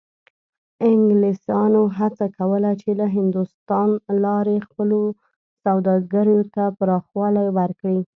انګلیسانو 0.89 1.81
هڅه 1.97 2.25
کوله 2.37 2.71
چې 2.81 2.89
له 2.99 3.05
هندوستان 3.17 3.89
لارې 4.23 4.57
خپلو 4.67 4.99
سوداګریو 5.63 6.41
ته 6.55 6.63
پراخوالی 6.79 7.47
ورکړي. 7.57 7.99